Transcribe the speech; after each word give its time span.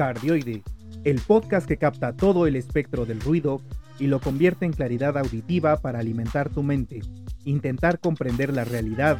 Cardioide, 0.00 0.62
el 1.04 1.20
podcast 1.20 1.68
que 1.68 1.76
capta 1.76 2.16
todo 2.16 2.46
el 2.46 2.56
espectro 2.56 3.04
del 3.04 3.20
ruido 3.20 3.60
y 3.98 4.06
lo 4.06 4.18
convierte 4.18 4.64
en 4.64 4.72
claridad 4.72 5.18
auditiva 5.18 5.76
para 5.76 5.98
alimentar 5.98 6.48
tu 6.48 6.62
mente, 6.62 7.02
intentar 7.44 7.98
comprender 8.00 8.50
la 8.50 8.64
realidad 8.64 9.18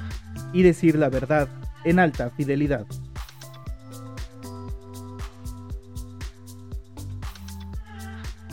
y 0.54 0.62
decir 0.62 0.96
la 0.96 1.10
verdad 1.10 1.48
en 1.84 1.98
alta 1.98 2.30
fidelidad. 2.30 2.86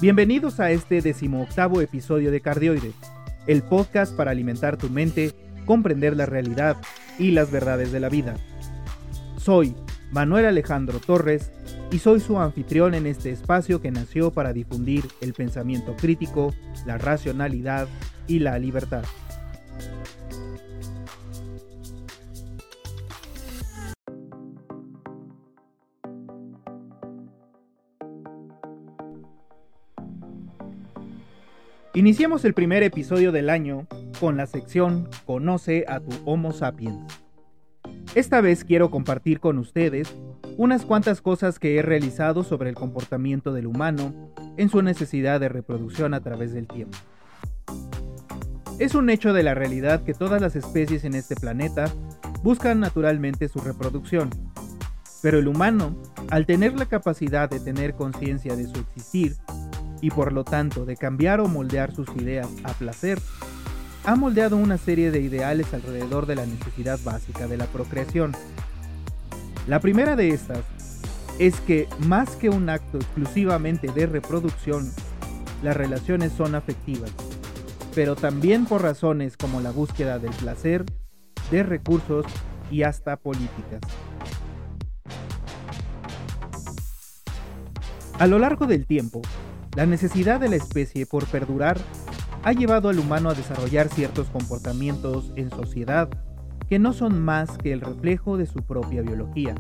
Bienvenidos 0.02 0.60
a 0.60 0.72
este 0.72 1.02
decimoctavo 1.02 1.80
episodio 1.80 2.30
de 2.30 2.42
Cardioide, 2.42 2.92
el 3.48 3.64
podcast 3.64 4.14
para 4.18 4.32
alimentar 4.32 4.76
tu 4.76 4.90
mente, 4.90 5.32
comprender 5.66 6.18
la 6.18 6.26
realidad 6.26 6.76
y 7.18 7.32
las 7.32 7.52
verdades 7.52 7.94
de 7.94 8.02
la 8.02 8.10
vida. 8.10 8.36
Soy 9.38 9.78
Manuel 10.12 10.46
Alejandro 10.46 11.00
Torres 11.00 11.52
y 11.92 12.00
soy 12.00 12.20
su 12.20 12.38
anfitrión 12.38 12.94
en 12.94 13.08
este 13.08 13.32
espacio 13.32 13.82
que 13.82 13.92
nació 13.92 14.32
para 14.32 14.54
difundir 14.54 15.06
el 15.22 15.34
pensamiento 15.34 15.96
crítico, 15.96 16.54
la 16.86 16.98
racionalidad 16.98 17.88
y 18.28 18.40
la 18.40 18.60
libertad. 18.60 19.04
Iniciemos 31.94 32.46
el 32.46 32.54
primer 32.54 32.84
episodio 32.84 33.32
del 33.32 33.50
año 33.50 33.88
con 34.20 34.38
la 34.38 34.46
sección 34.46 35.10
Conoce 35.26 35.84
a 35.88 36.00
tu 36.00 36.12
Homo 36.26 36.52
sapiens. 36.52 37.12
Esta 38.14 38.40
vez 38.40 38.64
quiero 38.64 38.92
compartir 38.92 39.40
con 39.40 39.58
ustedes 39.58 40.16
unas 40.58 40.86
cuantas 40.86 41.22
cosas 41.22 41.60
que 41.60 41.78
he 41.78 41.82
realizado 41.84 42.44
sobre 42.44 42.70
el 42.70 42.76
comportamiento 42.76 43.54
del 43.54 43.68
humano 43.68 44.34
en 44.58 44.70
su 44.70 44.82
necesidad 44.82 45.40
de 45.40 45.50
reproducción 45.50 46.16
a 46.16 46.22
través 46.22 46.52
del 46.52 46.68
tiempo. 46.68 46.98
Es 48.80 48.96
un 48.96 49.10
hecho 49.10 49.34
de 49.34 49.44
la 49.44 49.54
realidad 49.54 50.04
que 50.04 50.16
todas 50.16 50.42
las 50.42 50.56
especies 50.56 51.04
en 51.04 51.14
este 51.14 51.36
planeta 51.36 51.94
buscan 52.44 52.80
naturalmente 52.80 53.48
su 53.50 53.60
reproducción, 53.60 54.30
pero 55.22 55.38
el 55.38 55.48
humano, 55.48 55.96
al 56.30 56.48
tener 56.48 56.78
la 56.78 56.86
capacidad 56.88 57.50
de 57.50 57.60
tener 57.60 57.94
conciencia 57.94 58.56
de 58.56 58.66
su 58.66 58.80
existir 58.80 59.36
y 60.02 60.10
por 60.10 60.34
lo 60.34 60.44
tanto 60.44 60.86
de 60.86 60.98
cambiar 60.98 61.40
o 61.40 61.48
moldear 61.48 61.94
sus 61.94 62.08
ideas 62.16 62.48
a 62.64 62.74
placer, 62.74 63.20
ha 64.06 64.16
moldeado 64.16 64.58
una 64.58 64.78
serie 64.78 65.12
de 65.12 65.22
ideales 65.22 65.72
alrededor 65.74 66.26
de 66.26 66.36
la 66.36 66.46
necesidad 66.46 67.00
básica 67.04 67.48
de 67.48 67.58
la 67.58 67.66
procreación. 67.66 68.34
La 69.68 69.82
primera 69.82 70.16
de 70.16 70.30
estas 70.30 70.64
es 71.40 71.60
que 71.60 71.90
más 72.00 72.38
que 72.38 72.50
un 72.50 72.70
acto 72.70 72.98
exclusivamente 72.98 73.92
de 73.92 74.06
reproducción, 74.06 74.90
las 75.62 75.76
relaciones 75.76 76.32
son 76.32 76.56
afectivas, 76.56 77.12
pero 77.94 78.16
también 78.16 78.66
por 78.66 78.82
razones 78.82 79.36
como 79.36 79.60
la 79.60 79.72
búsqueda 79.72 80.20
del 80.20 80.32
placer, 80.32 80.86
de 81.52 81.64
recursos 81.64 82.26
y 82.72 82.84
hasta 82.84 83.18
políticas. 83.18 83.82
A 88.20 88.26
lo 88.26 88.40
largo 88.40 88.68
del 88.68 88.86
tiempo, 88.86 89.22
la 89.76 89.86
necesidad 89.86 90.40
de 90.40 90.48
la 90.48 90.56
especie 90.56 91.06
por 91.06 91.26
perdurar 91.26 91.78
ha 92.44 92.54
llevado 92.54 92.88
al 92.88 93.00
humano 93.00 93.30
a 93.30 93.34
desarrollar 93.34 93.90
ciertos 93.90 94.30
comportamientos 94.30 95.34
en 95.36 95.50
sociedad 95.50 96.10
que 96.70 96.80
no 96.80 96.94
son 96.94 97.24
más 97.24 97.58
que 97.58 97.72
el 97.72 97.82
reflejo 97.82 98.38
de 98.38 98.46
su 98.46 98.64
propia 98.64 99.02
biología. 99.02 99.56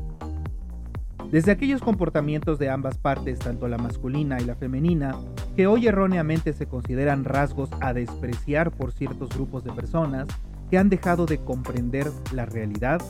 Desde 1.31 1.51
aquellos 1.51 1.81
comportamientos 1.81 2.57
de 2.57 2.69
ambas 2.69 2.97
partes, 2.97 3.39
tanto 3.39 3.67
la 3.67 3.77
masculina 3.77 4.39
y 4.39 4.45
la 4.45 4.55
femenina, 4.55 5.15
que 5.55 5.67
hoy 5.67 5.87
erróneamente 5.87 6.53
se 6.53 6.67
consideran 6.67 7.25
rasgos 7.25 7.69
a 7.81 7.93
despreciar 7.93 8.71
por 8.71 8.93
ciertos 8.93 9.29
grupos 9.29 9.63
de 9.63 9.73
personas 9.73 10.27
que 10.69 10.77
han 10.77 10.89
dejado 10.89 11.25
de 11.25 11.39
comprender 11.39 12.07
la 12.33 12.45
realidad, 12.45 13.01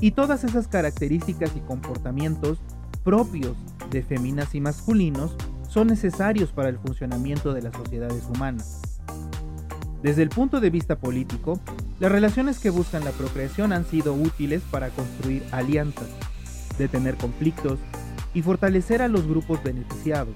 y 0.00 0.12
todas 0.12 0.44
esas 0.44 0.66
características 0.66 1.54
y 1.56 1.60
comportamientos 1.60 2.58
propios 3.04 3.56
de 3.90 4.02
feminas 4.02 4.54
y 4.54 4.60
masculinos 4.60 5.36
son 5.68 5.88
necesarios 5.88 6.52
para 6.52 6.68
el 6.68 6.78
funcionamiento 6.78 7.52
de 7.52 7.62
las 7.62 7.76
sociedades 7.76 8.24
humanas. 8.34 8.82
Desde 10.02 10.22
el 10.24 10.30
punto 10.30 10.60
de 10.60 10.70
vista 10.70 10.96
político, 10.96 11.60
las 12.00 12.10
relaciones 12.10 12.58
que 12.58 12.70
buscan 12.70 13.04
la 13.04 13.12
procreación 13.12 13.72
han 13.72 13.86
sido 13.86 14.14
útiles 14.14 14.60
para 14.68 14.88
construir 14.90 15.44
alianzas, 15.52 16.08
detener 16.76 17.16
conflictos 17.16 17.78
y 18.34 18.42
fortalecer 18.42 19.00
a 19.00 19.06
los 19.06 19.28
grupos 19.28 19.62
beneficiados, 19.62 20.34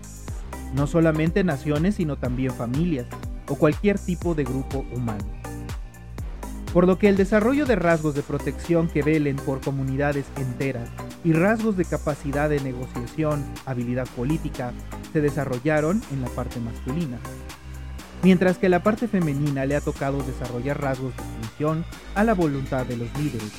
no 0.73 0.87
solamente 0.87 1.43
naciones 1.43 1.97
sino 1.97 2.17
también 2.17 2.53
familias 2.53 3.07
o 3.49 3.57
cualquier 3.57 3.99
tipo 3.99 4.37
de 4.37 4.45
grupo 4.45 4.85
humano. 4.95 5.25
Por 6.73 6.87
lo 6.87 6.99
que 6.99 7.09
el 7.09 7.17
desarrollo 7.17 7.67
de 7.67 7.75
rasgos 7.75 8.15
de 8.15 8.23
protección 8.23 8.87
que 8.87 9.03
velen 9.03 9.35
por 9.35 9.61
comunidades 9.61 10.27
enteras 10.37 10.89
y 11.25 11.33
rasgos 11.33 11.77
de 11.77 11.87
capacidad 11.87 12.49
de 12.49 12.61
negociación, 12.61 13.45
habilidad 13.65 14.07
política, 14.15 14.73
se 15.13 15.21
desarrollaron 15.21 16.03
en 16.13 16.21
la 16.21 16.29
parte 16.29 16.61
masculina, 16.61 17.19
mientras 18.27 18.59
que 18.59 18.69
la 18.69 18.83
parte 18.83 19.07
femenina 19.07 19.67
le 19.67 19.77
ha 19.77 19.81
tocado 19.81 20.21
desarrollar 20.21 20.83
rasgos 20.83 21.17
de 21.17 21.23
sumisión 21.23 21.85
a 22.17 22.25
la 22.25 22.35
voluntad 22.35 22.85
de 22.85 22.97
los 22.97 23.07
líderes, 23.17 23.53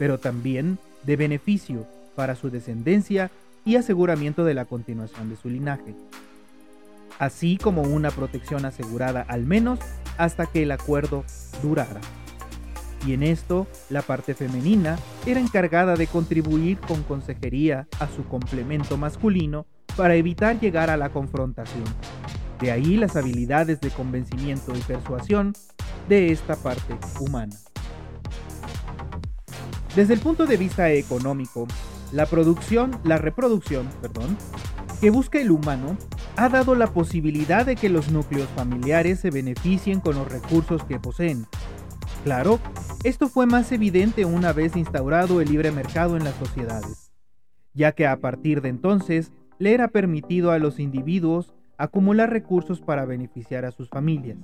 pero 0.00 0.18
también 0.18 0.80
de 1.04 1.14
beneficio 1.14 1.86
para 2.16 2.34
su 2.34 2.50
descendencia 2.50 3.30
y 3.64 3.76
aseguramiento 3.76 4.44
de 4.44 4.54
la 4.54 4.64
continuación 4.64 5.30
de 5.30 5.36
su 5.36 5.48
linaje, 5.48 5.94
así 7.20 7.56
como 7.56 7.82
una 7.82 8.10
protección 8.10 8.64
asegurada 8.64 9.24
al 9.28 9.46
menos 9.46 9.78
hasta 10.18 10.46
que 10.46 10.64
el 10.64 10.72
acuerdo 10.72 11.22
durara. 11.62 12.00
Y 13.06 13.12
en 13.12 13.22
esto, 13.22 13.68
la 13.90 14.02
parte 14.02 14.34
femenina 14.34 14.98
era 15.24 15.38
encargada 15.38 15.94
de 15.94 16.08
contribuir 16.08 16.80
con 16.80 17.04
consejería 17.04 17.86
a 18.00 18.08
su 18.08 18.24
complemento 18.24 18.96
masculino 18.96 19.66
para 19.96 20.16
evitar 20.16 20.58
llegar 20.58 20.90
a 20.90 20.96
la 20.96 21.10
confrontación. 21.10 21.84
De 22.60 22.70
ahí 22.70 22.96
las 22.96 23.16
habilidades 23.16 23.80
de 23.80 23.90
convencimiento 23.90 24.76
y 24.76 24.80
persuasión 24.80 25.54
de 26.08 26.32
esta 26.32 26.56
parte 26.56 26.96
humana. 27.20 27.56
Desde 29.96 30.14
el 30.14 30.20
punto 30.20 30.46
de 30.46 30.56
vista 30.56 30.90
económico, 30.92 31.66
la 32.12 32.26
producción, 32.26 33.00
la 33.04 33.18
reproducción, 33.18 33.88
perdón, 34.02 34.36
que 35.00 35.10
busca 35.10 35.40
el 35.40 35.50
humano 35.50 35.96
ha 36.36 36.48
dado 36.48 36.74
la 36.74 36.88
posibilidad 36.88 37.64
de 37.64 37.76
que 37.76 37.88
los 37.88 38.10
núcleos 38.10 38.48
familiares 38.50 39.20
se 39.20 39.30
beneficien 39.30 40.00
con 40.00 40.16
los 40.16 40.30
recursos 40.30 40.84
que 40.84 41.00
poseen. 41.00 41.46
Claro, 42.24 42.60
esto 43.02 43.28
fue 43.28 43.46
más 43.46 43.72
evidente 43.72 44.24
una 44.24 44.52
vez 44.52 44.76
instaurado 44.76 45.40
el 45.40 45.50
libre 45.50 45.72
mercado 45.72 46.16
en 46.16 46.24
las 46.24 46.34
sociedades, 46.34 47.12
ya 47.72 47.92
que 47.92 48.06
a 48.06 48.18
partir 48.18 48.60
de 48.60 48.68
entonces 48.68 49.32
le 49.58 49.72
era 49.72 49.88
permitido 49.88 50.50
a 50.50 50.58
los 50.58 50.78
individuos 50.78 51.54
acumular 51.80 52.30
recursos 52.30 52.80
para 52.82 53.06
beneficiar 53.06 53.64
a 53.64 53.72
sus 53.72 53.88
familias. 53.88 54.36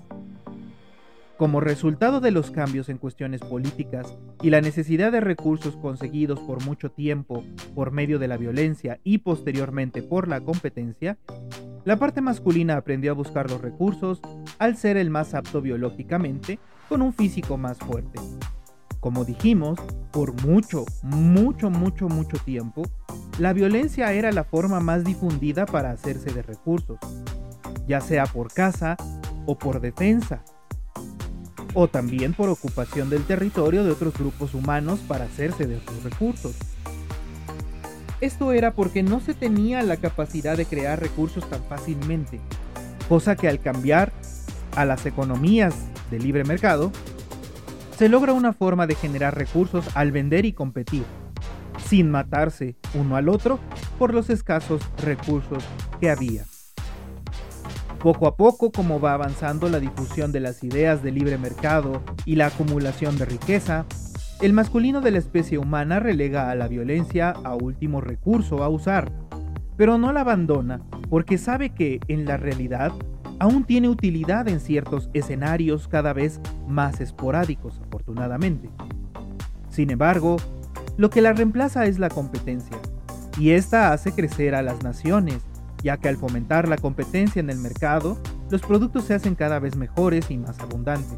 Como 1.36 1.60
resultado 1.60 2.20
de 2.20 2.30
los 2.30 2.50
cambios 2.50 2.88
en 2.88 2.96
cuestiones 2.96 3.42
políticas 3.42 4.16
y 4.40 4.48
la 4.48 4.62
necesidad 4.62 5.12
de 5.12 5.20
recursos 5.20 5.76
conseguidos 5.76 6.40
por 6.40 6.64
mucho 6.64 6.90
tiempo 6.90 7.44
por 7.74 7.90
medio 7.90 8.18
de 8.18 8.26
la 8.26 8.38
violencia 8.38 9.00
y 9.04 9.18
posteriormente 9.18 10.02
por 10.02 10.28
la 10.28 10.40
competencia, 10.40 11.18
la 11.84 11.98
parte 11.98 12.22
masculina 12.22 12.78
aprendió 12.78 13.10
a 13.10 13.14
buscar 13.14 13.50
los 13.50 13.60
recursos 13.60 14.22
al 14.58 14.78
ser 14.78 14.96
el 14.96 15.10
más 15.10 15.34
apto 15.34 15.60
biológicamente 15.60 16.58
con 16.88 17.02
un 17.02 17.12
físico 17.12 17.58
más 17.58 17.76
fuerte. 17.76 18.18
Como 18.98 19.26
dijimos, 19.26 19.78
por 20.10 20.32
mucho, 20.42 20.86
mucho, 21.02 21.68
mucho, 21.68 22.08
mucho 22.08 22.38
tiempo, 22.38 22.82
la 23.38 23.52
violencia 23.52 24.12
era 24.14 24.32
la 24.32 24.44
forma 24.44 24.80
más 24.80 25.04
difundida 25.04 25.66
para 25.66 25.90
hacerse 25.90 26.32
de 26.32 26.42
recursos, 26.42 26.98
ya 27.86 28.00
sea 28.00 28.26
por 28.26 28.52
caza 28.52 28.96
o 29.46 29.58
por 29.58 29.80
defensa, 29.80 30.42
o 31.74 31.88
también 31.88 32.34
por 32.34 32.48
ocupación 32.48 33.10
del 33.10 33.24
territorio 33.24 33.84
de 33.84 33.90
otros 33.90 34.14
grupos 34.14 34.54
humanos 34.54 35.00
para 35.06 35.26
hacerse 35.26 35.66
de 35.66 35.80
sus 35.80 36.02
recursos. 36.02 36.56
Esto 38.20 38.52
era 38.52 38.72
porque 38.72 39.02
no 39.02 39.20
se 39.20 39.34
tenía 39.34 39.82
la 39.82 39.98
capacidad 39.98 40.56
de 40.56 40.64
crear 40.64 40.98
recursos 41.00 41.48
tan 41.50 41.62
fácilmente, 41.64 42.40
cosa 43.08 43.36
que 43.36 43.48
al 43.48 43.60
cambiar 43.60 44.12
a 44.74 44.84
las 44.84 45.04
economías 45.04 45.74
de 46.10 46.18
libre 46.18 46.44
mercado, 46.44 46.92
se 47.96 48.08
logra 48.08 48.32
una 48.32 48.52
forma 48.52 48.86
de 48.86 48.94
generar 48.94 49.36
recursos 49.36 49.84
al 49.94 50.12
vender 50.12 50.44
y 50.44 50.52
competir 50.52 51.04
sin 51.88 52.10
matarse 52.10 52.76
uno 52.94 53.16
al 53.16 53.28
otro 53.28 53.58
por 53.98 54.12
los 54.12 54.30
escasos 54.30 54.82
recursos 54.98 55.64
que 56.00 56.10
había. 56.10 56.44
Poco 58.06 58.28
a 58.28 58.36
poco, 58.36 58.70
como 58.70 59.00
va 59.00 59.14
avanzando 59.14 59.68
la 59.68 59.80
difusión 59.80 60.30
de 60.30 60.38
las 60.38 60.62
ideas 60.62 61.02
de 61.02 61.10
libre 61.10 61.38
mercado 61.38 62.04
y 62.24 62.36
la 62.36 62.46
acumulación 62.46 63.18
de 63.18 63.24
riqueza, 63.24 63.84
el 64.40 64.52
masculino 64.52 65.00
de 65.00 65.10
la 65.10 65.18
especie 65.18 65.58
humana 65.58 65.98
relega 65.98 66.48
a 66.48 66.54
la 66.54 66.68
violencia 66.68 67.30
a 67.30 67.56
último 67.56 68.00
recurso 68.00 68.62
a 68.62 68.68
usar, 68.68 69.10
pero 69.76 69.98
no 69.98 70.12
la 70.12 70.20
abandona 70.20 70.82
porque 71.10 71.36
sabe 71.36 71.70
que, 71.70 71.98
en 72.06 72.26
la 72.26 72.36
realidad, 72.36 72.92
aún 73.40 73.64
tiene 73.64 73.88
utilidad 73.88 74.46
en 74.46 74.60
ciertos 74.60 75.10
escenarios 75.12 75.88
cada 75.88 76.12
vez 76.12 76.40
más 76.68 77.00
esporádicos, 77.00 77.80
afortunadamente. 77.88 78.70
Sin 79.68 79.90
embargo, 79.90 80.36
lo 80.96 81.10
que 81.10 81.22
la 81.22 81.32
reemplaza 81.32 81.86
es 81.86 81.98
la 81.98 82.08
competencia, 82.08 82.76
y 83.36 83.50
esta 83.50 83.92
hace 83.92 84.12
crecer 84.12 84.54
a 84.54 84.62
las 84.62 84.84
naciones, 84.84 85.42
ya 85.86 85.98
que 85.98 86.08
al 86.08 86.16
fomentar 86.16 86.66
la 86.66 86.78
competencia 86.78 87.38
en 87.38 87.48
el 87.48 87.58
mercado, 87.58 88.18
los 88.50 88.60
productos 88.60 89.04
se 89.04 89.14
hacen 89.14 89.36
cada 89.36 89.60
vez 89.60 89.76
mejores 89.76 90.32
y 90.32 90.36
más 90.36 90.58
abundantes, 90.58 91.16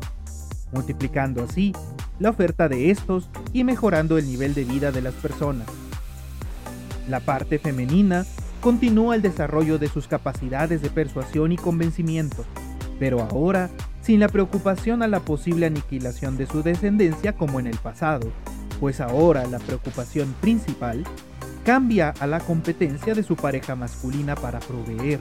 multiplicando 0.72 1.42
así 1.42 1.72
la 2.18 2.28
oferta 2.28 2.68
de 2.68 2.90
estos 2.90 3.30
y 3.54 3.64
mejorando 3.64 4.18
el 4.18 4.26
nivel 4.26 4.52
de 4.52 4.64
vida 4.64 4.92
de 4.92 5.00
las 5.00 5.14
personas. 5.14 5.66
La 7.08 7.20
parte 7.20 7.58
femenina 7.58 8.26
continúa 8.60 9.14
el 9.14 9.22
desarrollo 9.22 9.78
de 9.78 9.88
sus 9.88 10.06
capacidades 10.06 10.82
de 10.82 10.90
persuasión 10.90 11.50
y 11.50 11.56
convencimiento, 11.56 12.44
pero 12.98 13.22
ahora 13.22 13.70
sin 14.02 14.20
la 14.20 14.28
preocupación 14.28 15.02
a 15.02 15.08
la 15.08 15.20
posible 15.20 15.64
aniquilación 15.64 16.36
de 16.36 16.46
su 16.46 16.62
descendencia 16.62 17.32
como 17.32 17.58
en 17.58 17.68
el 17.68 17.78
pasado, 17.78 18.30
pues 18.80 19.00
ahora 19.00 19.46
la 19.46 19.60
preocupación 19.60 20.34
principal 20.42 21.04
cambia 21.68 22.14
a 22.18 22.26
la 22.26 22.40
competencia 22.40 23.14
de 23.14 23.22
su 23.22 23.36
pareja 23.36 23.76
masculina 23.76 24.34
para 24.34 24.58
proveer, 24.58 25.20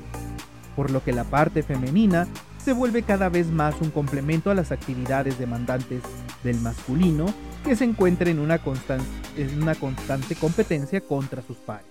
por 0.77 0.91
lo 0.91 1.03
que 1.03 1.11
la 1.11 1.25
parte 1.25 1.61
femenina 1.61 2.25
se 2.57 2.71
vuelve 2.71 3.03
cada 3.03 3.27
vez 3.27 3.47
más 3.47 3.75
un 3.81 3.91
complemento 3.91 4.49
a 4.49 4.55
las 4.55 4.71
actividades 4.71 5.38
demandantes 5.38 6.03
del 6.45 6.57
masculino 6.61 7.25
que 7.65 7.75
se 7.75 7.83
encuentra 7.83 8.29
en 8.29 8.39
una, 8.39 8.59
constante 8.59 10.35
competencia 10.35 11.01
contra 11.01 11.41
sus 11.41 11.57
pares. 11.57 11.85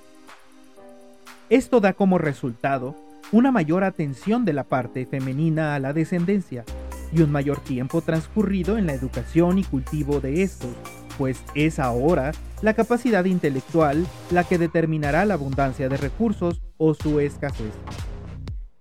Esto 1.51 1.81
da 1.81 1.93
como 1.93 2.17
resultado 2.17 2.97
una 3.33 3.53
mayor 3.53 3.85
atención 3.85 4.47
de 4.47 4.55
la 4.55 4.65
parte 4.65 5.05
femenina 5.05 5.75
a 5.75 5.81
la 5.81 5.93
descendencia 5.93 6.65
y 7.13 7.21
un 7.21 7.31
mayor 7.31 7.61
tiempo 7.61 8.01
transcurrido 8.01 8.79
en 8.79 8.87
la 8.87 8.95
educación 8.95 9.59
y 9.59 9.65
cultivo 9.65 10.21
de 10.21 10.41
estos, 10.43 10.71
pues 11.19 11.43
es 11.55 11.79
ahora 11.79 12.33
la 12.63 12.75
capacidad 12.75 13.25
intelectual 13.25 14.07
la 14.31 14.45
que 14.45 14.59
determinará 14.59 15.25
la 15.25 15.35
abundancia 15.35 15.89
de 15.89 15.97
recursos 15.97 16.63
o 16.79 16.95
su 16.95 17.21
escasez, 17.21 17.73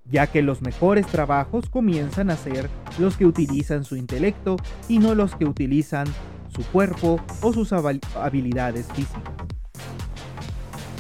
ya 0.05 0.27
que 0.27 0.41
los 0.41 0.61
mejores 0.61 1.07
trabajos 1.07 1.69
comienzan 1.69 2.29
a 2.29 2.37
ser 2.37 2.69
los 2.99 3.17
que 3.17 3.25
utilizan 3.25 3.83
su 3.83 3.95
intelecto 3.95 4.57
y 4.87 4.99
no 4.99 5.15
los 5.15 5.35
que 5.35 5.45
utilizan 5.45 6.07
su 6.55 6.63
cuerpo 6.71 7.19
o 7.41 7.53
sus 7.53 7.73
habilidades 7.73 8.87
físicas. 8.93 9.33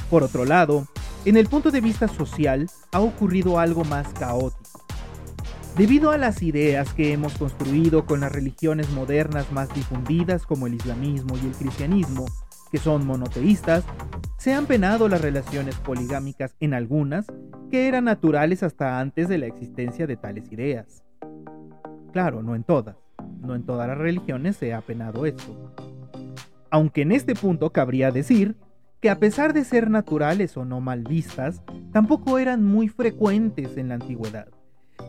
Por 0.09 0.23
otro 0.23 0.45
lado, 0.45 0.87
en 1.25 1.37
el 1.37 1.47
punto 1.47 1.71
de 1.71 1.81
vista 1.81 2.07
social 2.07 2.69
ha 2.91 2.99
ocurrido 2.99 3.59
algo 3.59 3.83
más 3.83 4.07
caótico. 4.13 4.64
Debido 5.77 6.11
a 6.11 6.17
las 6.17 6.41
ideas 6.41 6.93
que 6.93 7.11
hemos 7.11 7.37
construido 7.37 8.05
con 8.05 8.21
las 8.21 8.31
religiones 8.31 8.89
modernas 8.91 9.51
más 9.51 9.73
difundidas 9.75 10.45
como 10.45 10.67
el 10.67 10.75
islamismo 10.75 11.35
y 11.35 11.47
el 11.47 11.51
cristianismo, 11.51 12.25
que 12.71 12.77
son 12.77 13.05
monoteístas, 13.05 13.83
se 14.37 14.53
han 14.53 14.67
penado 14.67 15.09
las 15.09 15.19
relaciones 15.19 15.75
poligámicas 15.75 16.55
en 16.61 16.73
algunas 16.73 17.25
que 17.69 17.89
eran 17.89 18.05
naturales 18.05 18.63
hasta 18.63 19.01
antes 19.01 19.27
de 19.27 19.37
la 19.37 19.47
existencia 19.47 20.07
de 20.07 20.15
tales 20.15 20.49
ideas. 20.49 21.03
Claro, 22.13 22.41
no 22.41 22.55
en 22.55 22.63
todas, 22.63 22.95
no 23.41 23.53
en 23.53 23.65
todas 23.65 23.89
las 23.89 23.97
religiones 23.97 24.55
se 24.55 24.73
ha 24.73 24.79
penado 24.79 25.25
esto. 25.25 25.73
Aunque 26.69 27.01
en 27.01 27.11
este 27.11 27.35
punto 27.35 27.73
cabría 27.73 28.11
decir 28.11 28.55
que 29.01 29.09
a 29.09 29.19
pesar 29.19 29.51
de 29.51 29.65
ser 29.65 29.89
naturales 29.89 30.55
o 30.55 30.63
no 30.63 30.79
mal 30.79 31.03
vistas, 31.03 31.61
tampoco 31.91 32.39
eran 32.39 32.63
muy 32.63 32.87
frecuentes 32.87 33.75
en 33.75 33.89
la 33.89 33.95
antigüedad, 33.95 34.47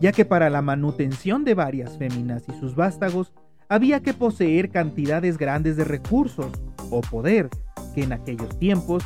ya 0.00 0.12
que 0.12 0.24
para 0.24 0.50
la 0.50 0.62
manutención 0.62 1.44
de 1.44 1.54
varias 1.54 1.96
féminas 1.98 2.44
y 2.48 2.58
sus 2.58 2.74
vástagos 2.74 3.32
había 3.68 4.00
que 4.00 4.14
poseer 4.14 4.70
cantidades 4.70 5.38
grandes 5.38 5.76
de 5.76 5.84
recursos 5.84 6.52
o 6.90 7.00
poder, 7.00 7.48
que 7.94 8.04
en 8.04 8.12
aquellos 8.12 8.58
tiempos, 8.58 9.04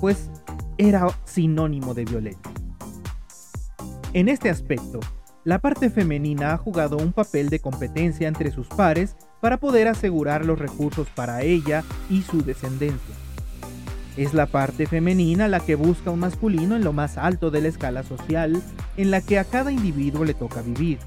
pues 0.00 0.30
era 0.78 1.06
sinónimo 1.24 1.94
de 1.94 2.04
violencia. 2.04 2.52
En 4.12 4.28
este 4.28 4.50
aspecto, 4.50 5.00
la 5.44 5.60
parte 5.60 5.90
femenina 5.90 6.52
ha 6.52 6.58
jugado 6.58 6.96
un 6.96 7.12
papel 7.12 7.48
de 7.48 7.60
competencia 7.60 8.26
entre 8.26 8.50
sus 8.50 8.66
pares 8.66 9.16
para 9.40 9.58
poder 9.58 9.88
asegurar 9.88 10.44
los 10.44 10.58
recursos 10.58 11.08
para 11.14 11.42
ella 11.42 11.84
y 12.10 12.22
su 12.22 12.42
descendencia. 12.42 13.14
Es 14.18 14.34
la 14.34 14.46
parte 14.46 14.88
femenina 14.88 15.46
la 15.46 15.60
que 15.60 15.76
busca 15.76 16.10
un 16.10 16.18
masculino 16.18 16.74
en 16.74 16.82
lo 16.82 16.92
más 16.92 17.16
alto 17.16 17.52
de 17.52 17.60
la 17.60 17.68
escala 17.68 18.02
social 18.02 18.60
en 18.96 19.12
la 19.12 19.20
que 19.20 19.38
a 19.38 19.44
cada 19.44 19.70
individuo 19.70 20.24
le 20.24 20.34
toca 20.34 20.60
vivir. 20.60 20.98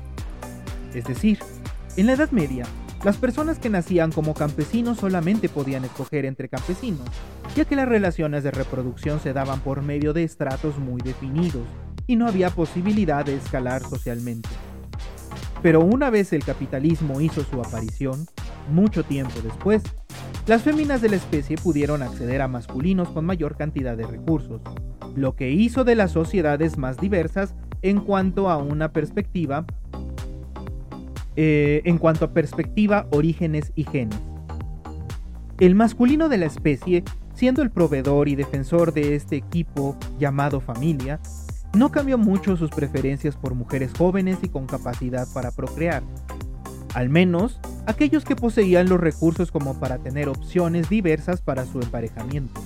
Es 0.94 1.04
decir, 1.04 1.38
en 1.98 2.06
la 2.06 2.14
Edad 2.14 2.32
Media, 2.32 2.66
las 3.04 3.18
personas 3.18 3.60
que 3.60 3.70
nacían 3.70 4.14
como 4.14 4.34
campesinos 4.34 5.00
solamente 5.00 5.50
podían 5.50 5.84
escoger 5.84 6.24
entre 6.24 6.48
campesinos, 6.48 7.06
ya 7.54 7.66
que 7.66 7.76
las 7.76 7.90
relaciones 7.90 8.46
de 8.46 8.52
reproducción 8.52 9.20
se 9.20 9.34
daban 9.34 9.60
por 9.60 9.82
medio 9.82 10.14
de 10.14 10.24
estratos 10.24 10.78
muy 10.78 11.02
definidos 11.02 11.68
y 12.08 12.16
no 12.16 12.30
había 12.30 12.50
posibilidad 12.50 13.26
de 13.26 13.36
escalar 13.36 13.82
socialmente. 13.82 14.48
Pero 15.62 15.82
una 15.82 16.10
vez 16.10 16.34
el 16.34 16.44
capitalismo 16.44 17.22
hizo 17.22 17.44
su 17.44 17.60
aparición, 17.60 18.26
mucho 18.72 19.04
tiempo 19.04 19.34
después, 19.44 19.84
las 20.48 20.64
féminas 20.64 21.02
de 21.02 21.10
la 21.10 21.18
especie 21.18 21.58
pudieron 21.58 22.02
acceder 22.02 22.42
a 22.42 22.48
masculinos 22.48 23.10
con 23.10 23.26
mayor 23.26 23.58
cantidad 23.58 23.96
de 23.96 24.08
recursos, 24.08 24.62
lo 25.16 25.36
que 25.36 25.52
hizo 25.52 25.84
de 25.84 25.96
las 25.96 26.12
sociedades 26.12 26.78
más 26.78 26.98
diversas 26.98 27.54
en 27.84 28.00
cuanto 28.00 28.50
a 28.50 28.58
una 28.58 28.92
perspectiva, 28.92 29.66
eh, 31.36 31.82
en 31.86 31.98
cuanto 32.00 32.26
a 32.26 32.34
perspectiva, 32.34 33.08
orígenes 33.12 33.72
y 33.76 33.84
genes. 33.84 34.20
El 35.60 35.76
masculino 35.76 36.28
de 36.28 36.38
la 36.38 36.48
especie, 36.48 37.04
siendo 37.36 37.62
el 37.62 37.70
proveedor 37.70 38.28
y 38.28 38.36
defensor 38.36 38.94
de 38.94 39.16
este 39.16 39.36
equipo 39.36 39.96
llamado 40.18 40.60
familia, 40.60 41.20
no 41.74 41.92
cambió 41.92 42.18
mucho 42.18 42.58
sus 42.58 42.70
preferencias 42.70 43.36
por 43.36 43.56
mujeres 43.56 43.92
jóvenes 43.98 44.40
y 44.42 44.50
con 44.50 44.68
capacidad 44.68 45.28
para 45.34 45.52
procrear, 45.52 46.04
al 46.94 47.10
menos 47.10 47.60
aquellos 47.86 48.26
que 48.26 48.36
poseían 48.36 48.90
los 48.90 49.00
recursos 49.00 49.52
como 49.52 49.80
para 49.80 49.98
tener 49.98 50.30
opciones 50.30 50.90
diversas 50.90 51.42
para 51.42 51.66
su 51.66 51.80
emparejamiento. 51.80 52.62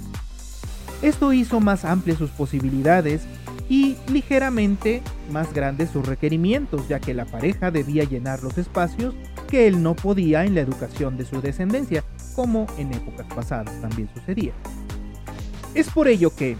Esto 1.02 1.34
hizo 1.34 1.60
más 1.60 1.86
amplias 1.86 2.18
sus 2.18 2.32
posibilidades 2.32 3.22
y 3.70 3.98
ligeramente 4.08 5.02
más 5.32 5.54
grandes 5.54 5.90
sus 5.90 6.06
requerimientos, 6.06 6.88
ya 6.88 7.00
que 7.00 7.14
la 7.14 7.26
pareja 7.26 7.72
debía 7.72 8.04
llenar 8.04 8.44
los 8.44 8.58
espacios 8.58 9.16
que 9.48 9.68
él 9.68 9.84
no 9.84 9.96
podía 9.96 10.46
en 10.46 10.56
la 10.56 10.62
educación 10.62 11.18
de 11.18 11.26
su 11.26 11.42
descendencia, 11.42 12.04
como 12.36 12.68
en 12.78 12.94
épocas 12.94 13.28
pasadas 13.28 13.80
también 13.82 14.10
sucedía. 14.14 14.54
Es 15.74 15.90
por 15.90 16.08
ello 16.08 16.34
que 16.36 16.58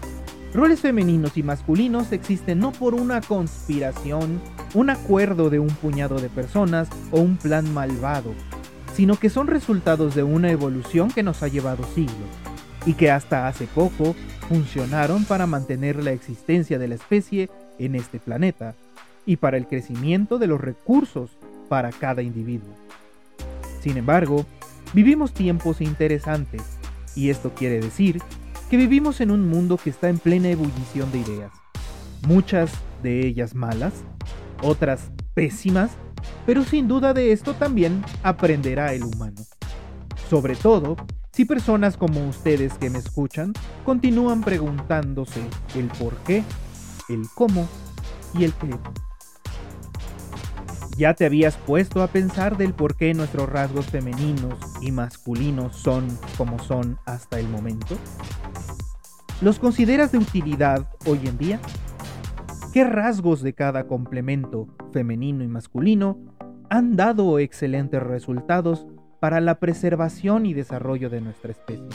roles 0.56 0.80
femeninos 0.80 1.36
y 1.36 1.42
masculinos 1.42 2.12
existen 2.12 2.60
no 2.60 2.72
por 2.72 2.94
una 2.94 3.20
conspiración 3.20 4.40
un 4.72 4.88
acuerdo 4.88 5.50
de 5.50 5.58
un 5.58 5.68
puñado 5.68 6.18
de 6.18 6.30
personas 6.30 6.88
o 7.10 7.20
un 7.20 7.36
plan 7.36 7.72
malvado, 7.74 8.32
sino 8.94 9.16
que 9.16 9.28
son 9.28 9.48
resultados 9.48 10.14
de 10.14 10.22
una 10.22 10.50
evolución 10.50 11.10
que 11.10 11.22
nos 11.22 11.42
ha 11.42 11.48
llevado 11.48 11.84
siglos 11.94 12.30
y 12.86 12.94
que 12.94 13.10
hasta 13.10 13.48
hace 13.48 13.66
poco 13.66 14.16
funcionaron 14.48 15.24
para 15.24 15.46
mantener 15.46 16.02
la 16.02 16.12
existencia 16.12 16.78
de 16.78 16.88
la 16.88 16.94
especie 16.94 17.50
en 17.78 17.94
este 17.94 18.18
planeta 18.18 18.74
y 19.26 19.36
para 19.36 19.58
el 19.58 19.66
crecimiento 19.66 20.38
de 20.38 20.46
los 20.46 20.60
recursos 20.60 21.30
para 21.68 21.90
cada 21.90 22.22
individuo. 22.22 22.72
Sin 23.82 23.98
embargo, 23.98 24.46
vivimos 24.94 25.34
tiempos 25.34 25.82
interesantes 25.82 26.62
y 27.14 27.28
esto 27.28 27.52
quiere 27.54 27.80
decir 27.80 28.22
que 28.68 28.76
vivimos 28.76 29.20
en 29.20 29.30
un 29.30 29.48
mundo 29.48 29.76
que 29.76 29.90
está 29.90 30.08
en 30.08 30.18
plena 30.18 30.48
ebullición 30.48 31.10
de 31.12 31.18
ideas, 31.18 31.52
muchas 32.26 32.70
de 33.02 33.26
ellas 33.26 33.54
malas, 33.54 33.92
otras 34.62 35.10
pésimas, 35.34 35.92
pero 36.44 36.64
sin 36.64 36.88
duda 36.88 37.14
de 37.14 37.32
esto 37.32 37.54
también 37.54 38.04
aprenderá 38.22 38.92
el 38.92 39.04
humano. 39.04 39.36
Sobre 40.28 40.56
todo, 40.56 40.96
si 41.32 41.44
personas 41.44 41.96
como 41.96 42.26
ustedes 42.26 42.74
que 42.74 42.90
me 42.90 42.98
escuchan 42.98 43.52
continúan 43.84 44.40
preguntándose 44.40 45.40
el 45.74 45.86
por 45.88 46.14
qué, 46.24 46.42
el 47.08 47.22
cómo 47.34 47.68
y 48.34 48.44
el 48.44 48.52
qué. 48.54 48.70
¿Ya 50.96 51.12
te 51.12 51.26
habías 51.26 51.56
puesto 51.58 52.02
a 52.02 52.06
pensar 52.06 52.56
del 52.56 52.72
por 52.72 52.96
qué 52.96 53.12
nuestros 53.12 53.50
rasgos 53.50 53.84
femeninos 53.84 54.58
y 54.80 54.92
masculinos 54.92 55.76
son 55.76 56.08
como 56.38 56.58
son 56.58 56.98
hasta 57.04 57.38
el 57.38 57.48
momento? 57.48 57.98
¿Los 59.40 59.58
consideras 59.58 60.12
de 60.12 60.18
utilidad 60.18 60.86
hoy 61.06 61.20
en 61.26 61.38
día? 61.38 61.60
qué 62.76 62.84
rasgos 62.84 63.40
de 63.40 63.54
cada 63.54 63.86
complemento 63.86 64.68
femenino 64.92 65.42
y 65.42 65.48
masculino 65.48 66.18
han 66.68 66.94
dado 66.94 67.38
excelentes 67.38 68.02
resultados 68.02 68.86
para 69.18 69.40
la 69.40 69.60
preservación 69.60 70.44
y 70.44 70.52
desarrollo 70.52 71.08
de 71.08 71.22
nuestra 71.22 71.52
especie. 71.52 71.88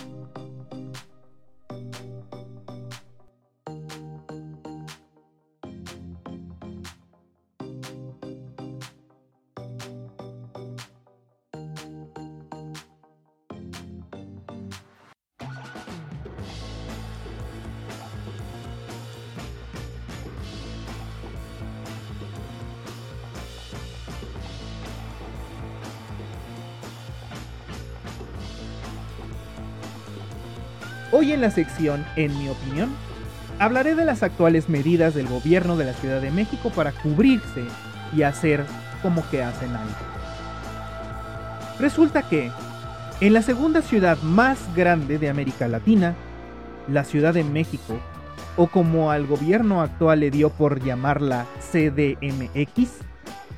Hoy 31.13 31.33
en 31.33 31.41
la 31.41 31.51
sección 31.51 32.05
En 32.15 32.37
mi 32.39 32.47
opinión, 32.47 32.89
hablaré 33.59 33.95
de 33.95 34.05
las 34.05 34.23
actuales 34.23 34.69
medidas 34.69 35.13
del 35.13 35.27
gobierno 35.27 35.75
de 35.75 35.83
la 35.83 35.93
Ciudad 35.93 36.21
de 36.21 36.31
México 36.31 36.71
para 36.73 36.93
cubrirse 36.93 37.65
y 38.15 38.23
hacer 38.23 38.63
como 39.01 39.27
que 39.29 39.43
hacen 39.43 39.75
algo. 39.75 39.93
Resulta 41.79 42.23
que, 42.23 42.49
en 43.19 43.33
la 43.33 43.41
segunda 43.41 43.81
ciudad 43.81 44.21
más 44.21 44.73
grande 44.73 45.17
de 45.17 45.29
América 45.29 45.67
Latina, 45.67 46.15
la 46.87 47.03
Ciudad 47.03 47.33
de 47.33 47.43
México, 47.43 47.99
o 48.55 48.67
como 48.67 49.11
al 49.11 49.27
gobierno 49.27 49.81
actual 49.81 50.21
le 50.21 50.31
dio 50.31 50.49
por 50.49 50.81
llamarla 50.81 51.45
CDMX, 51.71 52.99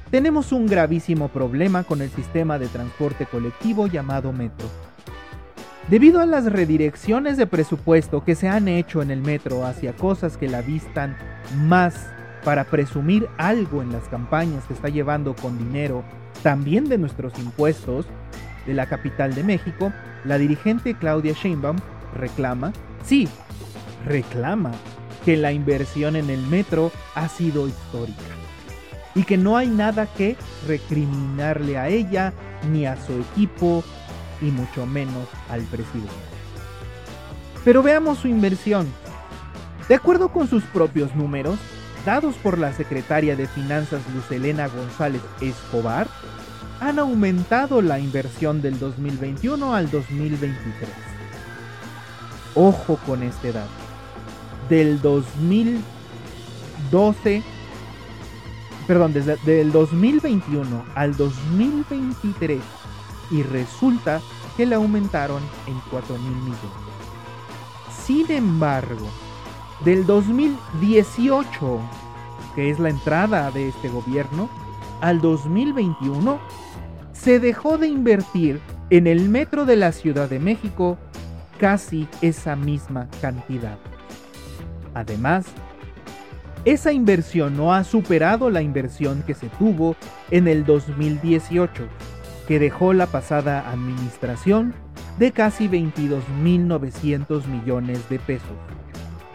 tenemos 0.09 0.51
un 0.51 0.65
gravísimo 0.65 1.27
problema 1.27 1.83
con 1.83 2.01
el 2.01 2.09
sistema 2.09 2.57
de 2.57 2.67
transporte 2.67 3.27
colectivo 3.27 3.85
llamado 3.85 4.31
metro. 4.31 4.67
Debido 5.89 6.21
a 6.21 6.25
las 6.25 6.45
redirecciones 6.45 7.35
de 7.37 7.45
presupuesto 7.45 8.23
que 8.23 8.35
se 8.35 8.47
han 8.47 8.67
hecho 8.67 9.01
en 9.01 9.11
el 9.11 9.21
metro 9.21 9.65
hacia 9.65 9.93
cosas 9.93 10.37
que 10.37 10.47
la 10.47 10.61
vistan 10.61 11.17
más 11.57 12.07
para 12.43 12.63
presumir 12.63 13.27
algo 13.37 13.81
en 13.81 13.91
las 13.91 14.07
campañas 14.07 14.63
que 14.65 14.73
está 14.73 14.87
llevando 14.87 15.35
con 15.35 15.57
dinero 15.57 16.03
también 16.41 16.87
de 16.87 16.97
nuestros 16.97 17.37
impuestos 17.37 18.05
de 18.65 18.73
la 18.73 18.85
capital 18.85 19.35
de 19.35 19.43
México, 19.43 19.91
la 20.23 20.37
dirigente 20.37 20.93
Claudia 20.93 21.33
Sheinbaum 21.33 21.77
reclama, 22.15 22.71
sí, 23.03 23.27
reclama 24.05 24.71
que 25.25 25.35
la 25.37 25.51
inversión 25.51 26.15
en 26.15 26.29
el 26.29 26.41
metro 26.47 26.91
ha 27.15 27.27
sido 27.27 27.67
histórica 27.67 28.21
y 29.15 29.23
que 29.23 29.37
no 29.37 29.57
hay 29.57 29.67
nada 29.67 30.07
que 30.07 30.35
recriminarle 30.67 31.77
a 31.77 31.89
ella 31.89 32.33
ni 32.71 32.85
a 32.85 32.95
su 32.97 33.13
equipo 33.13 33.83
y 34.43 34.51
mucho 34.51 34.85
menos 34.85 35.27
al 35.49 35.63
presidente. 35.63 36.13
Pero 37.63 37.81
veamos 37.81 38.19
su 38.19 38.27
inversión. 38.27 38.85
De 39.87 39.95
acuerdo 39.95 40.29
con 40.29 40.47
sus 40.47 40.63
propios 40.65 41.15
números, 41.15 41.57
dados 42.05 42.35
por 42.35 42.59
la 42.59 42.73
secretaria 42.73 43.35
de 43.35 43.47
Finanzas 43.47 44.03
Lucelena 44.13 44.67
González 44.67 45.23
Escobar, 45.41 46.07
han 46.79 46.99
aumentado 46.99 47.81
la 47.81 47.97
inversión 47.99 48.61
del 48.61 48.77
2021 48.79 49.73
al 49.73 49.89
2023. 49.89 50.87
Ojo 52.55 52.99
con 53.05 53.23
este 53.23 53.51
dato. 53.53 53.71
Del 54.69 55.01
2012, 55.01 57.41
perdón, 58.85 59.13
desde 59.13 59.61
el 59.61 59.71
2021 59.71 60.85
al 60.95 61.15
2023 61.15 62.59
y 63.31 63.43
resulta 63.43 64.21
que 64.55 64.65
le 64.65 64.75
aumentaron 64.75 65.41
en 65.67 65.79
4 65.89 66.17
mil 66.17 66.35
millones. 66.35 66.59
Sin 68.05 68.29
embargo, 68.31 69.07
del 69.83 70.05
2018, 70.05 71.79
que 72.55 72.69
es 72.69 72.79
la 72.79 72.89
entrada 72.89 73.51
de 73.51 73.69
este 73.69 73.89
gobierno, 73.89 74.49
al 75.01 75.21
2021, 75.21 76.39
se 77.11 77.39
dejó 77.39 77.77
de 77.77 77.87
invertir 77.87 78.61
en 78.89 79.07
el 79.07 79.29
metro 79.29 79.65
de 79.65 79.75
la 79.75 79.91
Ciudad 79.91 80.29
de 80.29 80.39
México 80.39 80.97
casi 81.57 82.07
esa 82.21 82.55
misma 82.55 83.07
cantidad. 83.21 83.77
Además, 84.93 85.45
esa 86.65 86.93
inversión 86.93 87.57
no 87.57 87.73
ha 87.73 87.83
superado 87.83 88.49
la 88.49 88.61
inversión 88.61 89.23
que 89.23 89.33
se 89.33 89.49
tuvo 89.49 89.95
en 90.31 90.47
el 90.47 90.65
2018, 90.65 91.87
que 92.47 92.59
dejó 92.59 92.93
la 92.93 93.07
pasada 93.07 93.69
administración 93.71 94.73
de 95.17 95.31
casi 95.31 95.67
22.900 95.67 97.47
millones 97.47 98.07
de 98.09 98.19
pesos, 98.19 98.57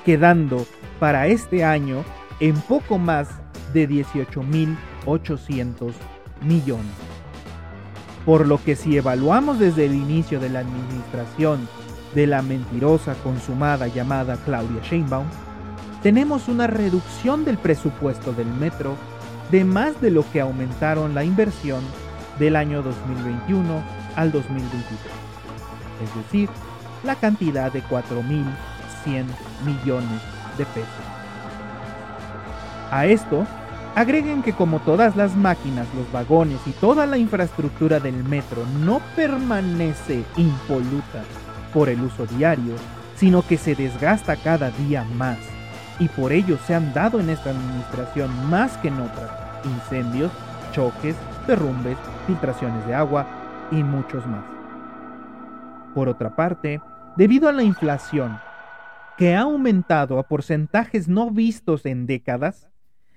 quedando 0.05 0.65
para 0.99 1.27
este 1.29 1.65
año 1.65 2.05
en 2.41 2.57
poco 2.63 2.99
más 2.99 3.29
de 3.73 3.89
18.800 3.89 5.93
millones. 6.43 6.85
Por 8.25 8.47
lo 8.47 8.63
que 8.63 8.77
si 8.77 8.97
evaluamos 8.97 9.59
desde 9.59 9.87
el 9.87 9.95
inicio 9.95 10.39
de 10.41 10.51
la 10.51 10.61
administración 10.61 11.69
de 12.15 12.27
la 12.27 12.43
mentirosa 12.43 13.15
consumada 13.23 13.89
llamada 13.89 14.37
Claudia 14.45 14.83
Sheinbaum, 14.83 15.27
tenemos 16.03 16.49
una 16.49 16.67
reducción 16.67 17.45
del 17.45 17.59
presupuesto 17.59 18.33
del 18.33 18.49
metro 18.49 18.97
de 19.51 19.65
más 19.65 20.01
de 20.01 20.11
lo 20.11 20.31
que 20.31 20.41
aumentaron 20.41 21.15
la 21.15 21.25
inversión 21.25 21.83
del 22.39 22.57
año 22.57 22.83
2021 22.83 23.83
al 24.17 24.33
2023, 24.33 24.99
es 26.03 26.25
decir, 26.25 26.49
la 27.05 27.15
cantidad 27.15 27.73
de 27.73 27.83
4.100 27.83 29.25
millones 29.65 30.21
de 30.57 30.65
pesos. 30.67 30.89
A 32.91 33.07
esto, 33.07 33.47
agreguen 33.95 34.43
que 34.43 34.53
como 34.53 34.81
todas 34.81 35.17
las 35.17 35.37
máquinas, 35.37 35.87
los 35.95 36.11
vagones 36.13 36.59
y 36.67 36.71
toda 36.71 37.07
la 37.07 37.19
infraestructura 37.19 38.01
del 38.01 38.25
metro 38.25 38.65
no 38.81 39.01
permanece 39.15 40.25
impoluta 40.37 41.23
por 41.73 41.89
el 41.89 42.01
uso 42.01 42.27
diario, 42.27 42.75
sino 43.17 43.43
que 43.43 43.59
se 43.59 43.75
desgasta 43.75 44.37
cada 44.37 44.71
día 44.71 45.05
más, 45.17 45.39
y 45.99 46.09
por 46.09 46.33
ello 46.33 46.59
se 46.67 46.75
han 46.75 46.95
dado 46.95 47.21
en 47.21 47.31
esta 47.31 47.51
administración 47.51 48.31
más 48.49 48.77
que 48.79 48.89
en 48.89 49.01
otras 49.01 49.31
incendios, 49.65 50.31
choques, 50.73 51.17
derrumbes, 51.49 51.99
filtraciones 52.29 52.87
de 52.87 52.95
agua 52.95 53.27
y 53.73 53.83
muchos 53.83 54.25
más. 54.29 54.45
Por 55.95 56.09
otra 56.09 56.37
parte, 56.37 56.81
debido 57.17 57.49
a 57.49 57.53
la 57.53 57.65
inflación, 57.65 58.39
que 59.17 59.35
ha 59.35 59.41
aumentado 59.41 60.21
a 60.21 60.23
porcentajes 60.23 61.09
no 61.09 61.33
vistos 61.33 61.85
en 61.87 62.07
décadas, 62.07 62.69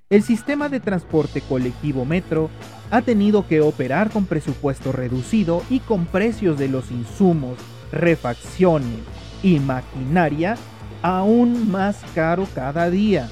el 0.10 0.24
sistema 0.24 0.68
de 0.68 0.80
transporte 0.80 1.42
colectivo 1.42 2.06
metro 2.06 2.50
ha 2.90 3.02
tenido 3.02 3.48
que 3.48 3.62
operar 3.62 4.10
con 4.10 4.26
presupuesto 4.26 4.92
reducido 4.92 5.62
y 5.70 5.80
con 5.80 6.06
precios 6.06 6.58
de 6.58 6.68
los 6.68 6.90
insumos, 6.90 7.58
refacciones 7.92 9.00
y 9.44 9.60
maquinaria 9.60 10.58
aún 11.02 11.72
más 11.72 12.04
caro 12.16 12.48
cada 12.54 12.90
día. 12.90 13.30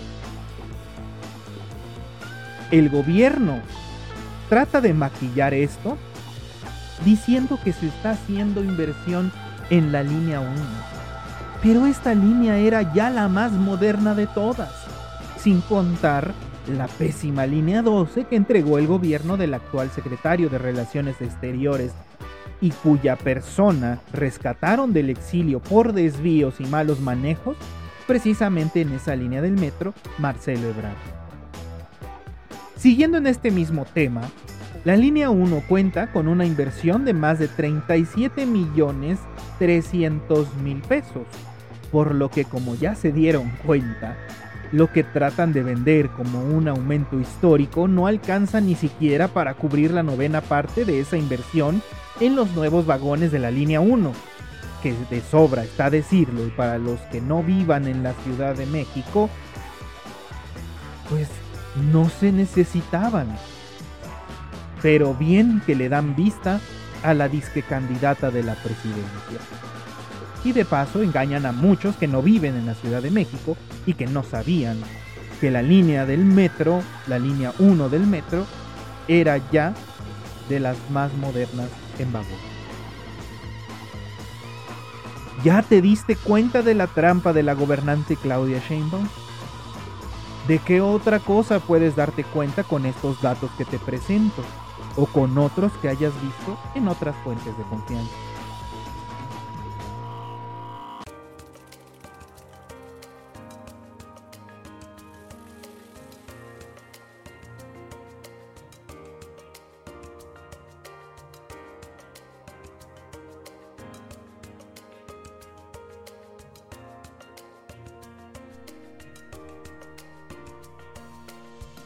El 2.72 2.90
gobierno 2.90 3.62
trata 4.50 4.82
de 4.82 4.94
maquillar 4.94 5.54
esto 5.54 5.98
diciendo 7.06 7.60
que 7.64 7.72
se 7.72 7.88
está 7.88 8.12
haciendo 8.12 8.64
inversión 8.64 9.32
en 9.70 9.92
la 9.92 10.04
línea 10.04 10.40
1. 10.40 10.50
Pero 11.62 11.86
esta 11.86 12.14
línea 12.14 12.58
era 12.58 12.94
ya 12.94 13.10
la 13.10 13.28
más 13.28 13.52
moderna 13.52 14.16
de 14.16 14.28
todas, 14.28 14.72
sin 15.38 15.62
contar 15.62 16.34
la 16.68 16.88
pésima 16.88 17.46
línea 17.46 17.82
12 17.82 18.26
que 18.26 18.36
entregó 18.36 18.78
el 18.78 18.88
gobierno 18.88 19.38
del 19.38 19.54
actual 19.54 19.90
secretario 19.92 20.50
de 20.50 20.58
Relaciones 20.58 21.22
Exteriores 21.22 21.94
y 22.62 22.72
cuya 22.72 23.16
persona 23.16 24.00
rescataron 24.12 24.94
del 24.94 25.10
exilio 25.10 25.60
por 25.60 25.94
desvíos 25.94 26.60
y 26.60 26.66
malos 26.66 27.00
manejos, 27.00 27.56
precisamente 28.06 28.82
en 28.82 28.92
esa 28.94 29.16
línea 29.16 29.42
del 29.42 29.54
metro, 29.54 29.94
Marcelo 30.18 30.68
Ebrard. 30.68 31.19
Siguiendo 32.80 33.18
en 33.18 33.28
este 33.28 33.52
mismo 33.52 33.86
tema, 33.94 34.22
la 34.86 34.96
línea 34.96 35.30
1 35.30 35.64
cuenta 35.68 36.14
con 36.14 36.30
una 36.30 36.46
inversión 36.46 37.04
de 37.04 37.14
más 37.14 37.38
de 37.38 37.50
37 37.50 38.46
millones 38.46 39.20
300 39.60 40.56
mil 40.64 40.78
pesos, 40.84 41.28
por 41.92 42.16
lo 42.16 42.32
que 42.32 42.46
como 42.46 42.76
ya 42.76 42.96
se 42.96 43.12
dieron 43.12 43.52
cuenta, 43.66 44.16
lo 44.72 44.90
que 44.94 45.04
tratan 45.04 45.52
de 45.52 45.62
vender 45.62 46.08
como 46.08 46.42
un 46.42 46.70
aumento 46.70 47.20
histórico 47.20 47.90
no 47.90 48.08
alcanza 48.08 48.62
ni 48.62 48.76
siquiera 48.76 49.28
para 49.28 49.56
cubrir 49.56 49.92
la 49.92 50.04
novena 50.04 50.40
parte 50.40 50.86
de 50.86 51.02
esa 51.02 51.18
inversión 51.18 51.82
en 52.22 52.38
los 52.38 52.52
nuevos 52.52 52.86
vagones 52.86 53.34
de 53.34 53.40
la 53.40 53.52
línea 53.52 53.82
1, 53.82 54.14
que 54.82 54.94
de 55.10 55.20
sobra 55.20 55.66
está 55.66 55.90
decirlo 55.90 56.48
y 56.48 56.52
para 56.52 56.78
los 56.78 57.02
que 57.12 57.20
no 57.20 57.44
vivan 57.44 57.88
en 57.88 58.04
la 58.04 58.14
Ciudad 58.14 58.56
de 58.56 58.68
México, 58.68 59.30
pues 61.10 61.28
no 61.92 62.10
se 62.10 62.32
necesitaban. 62.32 63.28
Pero 64.82 65.14
bien 65.14 65.62
que 65.66 65.76
le 65.76 65.90
dan 65.90 66.16
vista 66.16 66.60
a 67.04 67.14
la 67.14 67.28
disque 67.28 67.62
candidata 67.62 68.32
de 68.32 68.44
la 68.44 68.56
presidencia. 68.56 69.40
Y 70.44 70.54
de 70.54 70.66
paso 70.66 71.02
engañan 71.02 71.46
a 71.46 71.52
muchos 71.52 71.96
que 71.96 72.08
no 72.08 72.22
viven 72.22 72.56
en 72.56 72.66
la 72.66 72.76
Ciudad 72.76 73.02
de 73.02 73.12
México 73.12 73.58
y 73.86 73.94
que 73.94 74.08
no 74.08 74.24
sabían 74.24 74.78
que 75.42 75.52
la 75.52 75.62
línea 75.62 76.06
del 76.06 76.26
metro, 76.26 76.82
la 77.08 77.20
línea 77.20 77.54
1 77.60 77.90
del 77.90 78.06
metro, 78.06 78.46
era 79.08 79.38
ya 79.52 79.74
de 80.48 80.60
las 80.60 80.78
más 80.90 81.14
modernas 81.14 81.70
en 81.98 82.12
vagón. 82.12 82.50
¿Ya 85.44 85.62
te 85.62 85.82
diste 85.82 86.18
cuenta 86.18 86.62
de 86.62 86.74
la 86.74 86.88
trampa 86.88 87.32
de 87.32 87.44
la 87.44 87.54
gobernante 87.54 88.18
Claudia 88.18 88.60
Sheinbaum? 88.68 89.08
¿De 90.50 90.58
qué 90.58 90.82
otra 90.82 91.20
cosa 91.20 91.60
puedes 91.60 91.96
darte 91.96 92.24
cuenta 92.24 92.64
con 92.64 92.88
estos 92.88 93.22
datos 93.22 93.52
que 93.56 93.66
te 93.66 93.78
presento? 93.78 94.42
O 94.96 95.06
con 95.06 95.38
otros 95.38 95.72
que 95.74 95.90
hayas 95.90 96.20
visto 96.24 96.58
en 96.74 96.88
otras 96.88 97.16
fuentes 97.18 97.56
de 97.56 97.64
confianza. 97.66 98.10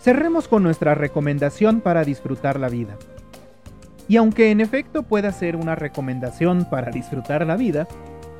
Cerremos 0.03 0.49
con 0.49 0.63
nuestra 0.63 0.95
recomendación 0.95 1.79
para 1.79 2.03
disfrutar 2.03 2.59
la 2.59 2.67
vida. 2.67 2.97
Y 4.09 4.17
aunque 4.17 4.51
en 4.51 4.59
efecto 4.59 5.03
pueda 5.03 5.31
ser 5.31 5.55
una 5.55 5.75
recomendación 5.75 6.67
para 6.69 6.91
disfrutar 6.91 7.47
la 7.47 7.55
vida, 7.55 7.87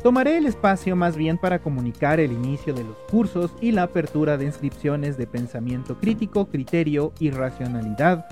tomaré 0.03 0.35
el 0.35 0.45
espacio 0.45 0.97
más 0.97 1.15
bien 1.15 1.37
para 1.37 1.59
comunicar 1.59 2.19
el 2.19 2.33
inicio 2.33 2.73
de 2.73 2.83
los 2.83 2.97
cursos 3.09 3.53
y 3.61 3.71
la 3.71 3.83
apertura 3.83 4.35
de 4.35 4.43
inscripciones 4.43 5.15
de 5.15 5.25
pensamiento 5.25 5.97
crítico, 5.97 6.49
criterio 6.49 7.13
y 7.17 7.31
racionalidad, 7.31 8.25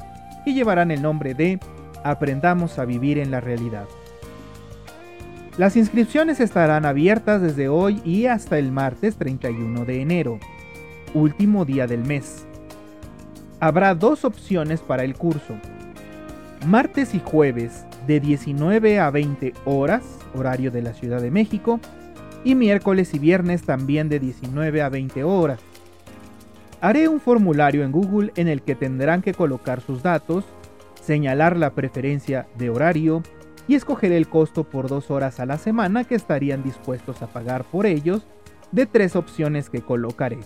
que 0.43 0.53
llevarán 0.53 0.91
el 0.91 1.01
nombre 1.01 1.33
de 1.33 1.57
Aprendamos 2.03 2.79
a 2.79 2.85
vivir 2.85 3.17
en 3.17 3.31
la 3.31 3.39
realidad. 3.39 3.85
Las 5.57 5.77
inscripciones 5.77 6.41
estarán 6.41 6.85
abiertas 6.85 7.41
desde 7.41 7.69
hoy 7.69 8.01
y 8.03 8.25
hasta 8.25 8.59
el 8.59 8.73
martes 8.73 9.15
31 9.15 9.85
de 9.85 10.01
enero, 10.01 10.37
último 11.13 11.63
día 11.63 11.87
del 11.87 12.03
mes. 12.03 12.45
Habrá 13.61 13.93
dos 13.93 14.25
opciones 14.25 14.81
para 14.81 15.03
el 15.03 15.13
curso. 15.13 15.53
Martes 16.65 17.13
y 17.13 17.21
jueves 17.23 17.85
de 18.07 18.19
19 18.19 18.99
a 18.99 19.11
20 19.11 19.53
horas, 19.65 20.01
horario 20.33 20.71
de 20.71 20.81
la 20.81 20.95
Ciudad 20.95 21.21
de 21.21 21.29
México, 21.29 21.79
y 22.43 22.55
miércoles 22.55 23.13
y 23.13 23.19
viernes 23.19 23.61
también 23.61 24.09
de 24.09 24.19
19 24.19 24.81
a 24.81 24.89
20 24.89 25.23
horas. 25.23 25.59
Haré 26.81 27.07
un 27.07 27.19
formulario 27.19 27.83
en 27.83 27.91
Google 27.91 28.31
en 28.35 28.47
el 28.47 28.63
que 28.63 28.73
tendrán 28.73 29.21
que 29.21 29.35
colocar 29.35 29.79
sus 29.81 30.01
datos, 30.01 30.43
señalar 30.99 31.55
la 31.55 31.75
preferencia 31.75 32.47
de 32.57 32.71
horario, 32.71 33.21
y 33.67 33.75
escoger 33.75 34.11
el 34.11 34.27
costo 34.27 34.63
por 34.63 34.87
dos 34.87 35.11
horas 35.11 35.39
a 35.39 35.45
la 35.45 35.59
semana 35.59 36.03
que 36.03 36.15
estarían 36.15 36.63
dispuestos 36.63 37.21
a 37.21 37.27
pagar 37.27 37.63
por 37.65 37.85
ellos 37.85 38.25
de 38.71 38.87
tres 38.87 39.15
opciones 39.15 39.69
que 39.69 39.81
colocaré. 39.81 40.39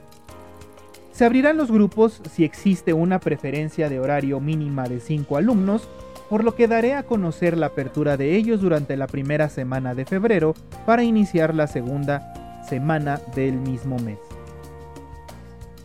Se 1.16 1.24
abrirán 1.24 1.56
los 1.56 1.72
grupos 1.72 2.22
si 2.30 2.44
existe 2.44 2.92
una 2.92 3.22
preferencia 3.22 3.88
de 3.88 4.02
horario 4.02 4.42
mínima 4.42 4.84
de 4.84 5.00
5 5.00 5.38
alumnos, 5.38 5.88
por 6.30 6.44
lo 6.44 6.56
que 6.56 6.68
daré 6.68 6.94
a 6.94 7.04
conocer 7.04 7.58
la 7.58 7.68
apertura 7.68 8.18
de 8.18 8.36
ellos 8.36 8.60
durante 8.60 8.98
la 8.98 9.08
primera 9.08 9.48
semana 9.48 9.96
de 9.96 10.04
febrero 10.04 10.56
para 10.86 11.06
iniciar 11.06 11.56
la 11.56 11.68
segunda 11.68 12.34
semana 12.68 13.22
del 13.34 13.54
mismo 13.54 13.98
mes. 13.98 14.18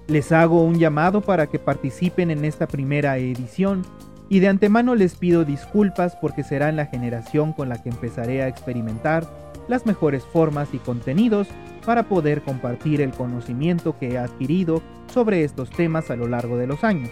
Les 0.08 0.32
hago 0.32 0.64
un 0.64 0.80
llamado 0.80 1.20
para 1.20 1.46
que 1.46 1.60
participen 1.60 2.32
en 2.32 2.44
esta 2.44 2.66
primera 2.66 3.16
edición 3.18 3.86
y 4.28 4.40
de 4.40 4.48
antemano 4.48 4.96
les 4.96 5.14
pido 5.14 5.44
disculpas 5.44 6.16
porque 6.16 6.42
será 6.42 6.72
la 6.72 6.86
generación 6.86 7.52
con 7.52 7.68
la 7.68 7.80
que 7.80 7.90
empezaré 7.90 8.42
a 8.42 8.48
experimentar 8.48 9.30
las 9.68 9.86
mejores 9.86 10.24
formas 10.24 10.70
y 10.72 10.78
contenidos 10.78 11.46
para 11.84 12.04
poder 12.04 12.42
compartir 12.42 13.00
el 13.00 13.10
conocimiento 13.10 13.98
que 13.98 14.10
he 14.10 14.18
adquirido 14.18 14.82
sobre 15.12 15.44
estos 15.44 15.70
temas 15.70 16.10
a 16.10 16.16
lo 16.16 16.28
largo 16.28 16.56
de 16.56 16.66
los 16.66 16.84
años, 16.84 17.10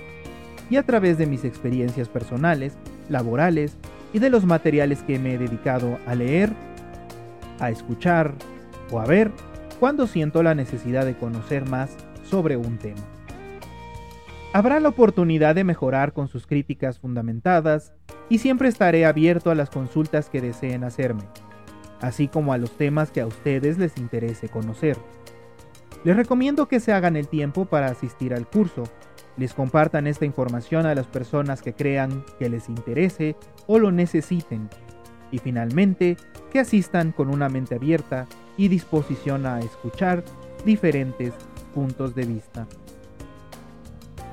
y 0.70 0.76
a 0.76 0.82
través 0.82 1.18
de 1.18 1.26
mis 1.26 1.44
experiencias 1.44 2.08
personales, 2.08 2.76
laborales 3.08 3.76
y 4.12 4.18
de 4.18 4.30
los 4.30 4.44
materiales 4.44 5.02
que 5.02 5.18
me 5.18 5.34
he 5.34 5.38
dedicado 5.38 5.98
a 6.06 6.14
leer, 6.14 6.52
a 7.58 7.70
escuchar 7.70 8.34
o 8.90 9.00
a 9.00 9.06
ver 9.06 9.30
cuando 9.80 10.06
siento 10.06 10.42
la 10.42 10.54
necesidad 10.54 11.04
de 11.06 11.16
conocer 11.16 11.68
más 11.68 11.96
sobre 12.24 12.56
un 12.56 12.78
tema. 12.78 13.00
Habrá 14.52 14.80
la 14.80 14.88
oportunidad 14.88 15.54
de 15.54 15.64
mejorar 15.64 16.12
con 16.12 16.28
sus 16.28 16.46
críticas 16.46 16.98
fundamentadas 16.98 17.92
y 18.28 18.38
siempre 18.38 18.68
estaré 18.68 19.06
abierto 19.06 19.50
a 19.50 19.54
las 19.54 19.70
consultas 19.70 20.28
que 20.30 20.40
deseen 20.40 20.84
hacerme, 20.84 21.24
así 22.00 22.28
como 22.28 22.52
a 22.52 22.58
los 22.58 22.76
temas 22.76 23.10
que 23.10 23.20
a 23.20 23.26
ustedes 23.26 23.78
les 23.78 23.96
interese 23.98 24.48
conocer. 24.48 24.96
Les 26.04 26.16
recomiendo 26.16 26.68
que 26.68 26.80
se 26.80 26.92
hagan 26.92 27.16
el 27.16 27.28
tiempo 27.28 27.64
para 27.64 27.88
asistir 27.88 28.32
al 28.34 28.46
curso, 28.46 28.84
les 29.36 29.54
compartan 29.54 30.06
esta 30.06 30.24
información 30.24 30.86
a 30.86 30.94
las 30.94 31.06
personas 31.06 31.62
que 31.62 31.72
crean 31.72 32.24
que 32.38 32.48
les 32.48 32.68
interese 32.68 33.36
o 33.66 33.78
lo 33.78 33.92
necesiten, 33.92 34.68
y 35.30 35.38
finalmente 35.38 36.16
que 36.50 36.60
asistan 36.60 37.12
con 37.12 37.28
una 37.28 37.48
mente 37.48 37.74
abierta 37.74 38.26
y 38.56 38.68
disposición 38.68 39.46
a 39.46 39.60
escuchar 39.60 40.24
diferentes 40.64 41.32
puntos 41.74 42.14
de 42.14 42.26
vista. 42.26 42.66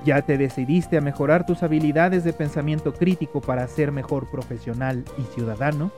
¿Ya 0.06 0.22
te 0.22 0.38
decidiste 0.38 0.98
a 0.98 1.02
mejorar 1.02 1.46
tus 1.46 1.64
habilidades 1.64 2.24
de 2.24 2.34
pensamiento 2.34 2.94
crítico 2.94 3.42
para 3.42 3.68
ser 3.68 3.92
mejor 3.92 4.30
profesional 4.30 5.04
y 5.18 5.24
ciudadano? 5.34 5.92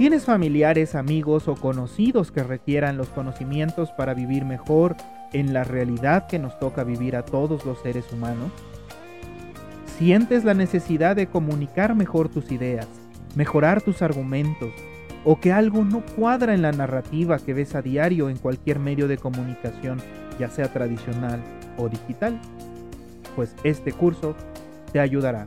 ¿Tienes 0.00 0.24
familiares, 0.24 0.94
amigos 0.94 1.46
o 1.46 1.56
conocidos 1.56 2.32
que 2.32 2.42
requieran 2.42 2.96
los 2.96 3.10
conocimientos 3.10 3.90
para 3.90 4.14
vivir 4.14 4.46
mejor 4.46 4.96
en 5.34 5.52
la 5.52 5.62
realidad 5.62 6.26
que 6.26 6.38
nos 6.38 6.58
toca 6.58 6.84
vivir 6.84 7.16
a 7.16 7.26
todos 7.26 7.66
los 7.66 7.82
seres 7.82 8.10
humanos? 8.10 8.50
¿Sientes 9.98 10.42
la 10.42 10.54
necesidad 10.54 11.16
de 11.16 11.26
comunicar 11.26 11.94
mejor 11.94 12.30
tus 12.30 12.50
ideas, 12.50 12.88
mejorar 13.34 13.82
tus 13.82 14.00
argumentos, 14.00 14.70
o 15.22 15.38
que 15.38 15.52
algo 15.52 15.84
no 15.84 16.02
cuadra 16.16 16.54
en 16.54 16.62
la 16.62 16.72
narrativa 16.72 17.38
que 17.38 17.52
ves 17.52 17.74
a 17.74 17.82
diario 17.82 18.30
en 18.30 18.38
cualquier 18.38 18.78
medio 18.78 19.06
de 19.06 19.18
comunicación, 19.18 20.00
ya 20.38 20.48
sea 20.48 20.72
tradicional 20.72 21.42
o 21.76 21.90
digital? 21.90 22.40
pues 23.36 23.54
este 23.64 23.92
curso 23.92 24.34
te 24.94 24.98
ayudará. 24.98 25.46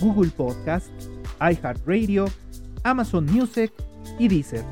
Google 0.00 0.30
Podcast, 0.30 0.90
iHeartRadio, 1.40 2.26
Amazon 2.82 3.26
Music 3.26 3.72
y 4.18 4.28
Deezer. 4.28 4.64